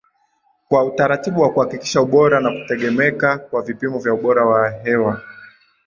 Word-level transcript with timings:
kwa 0.69 0.83
utaratibu 0.85 1.41
wa 1.41 1.53
kuhakikisha 1.53 2.01
ubora 2.01 2.39
na 2.39 2.51
kutegemeka 2.51 3.37
kwa 3.37 3.61
vipimo 3.61 3.99
vya 3.99 4.13
ubora 4.13 4.45
wa 4.45 4.69
hewa 4.69 5.21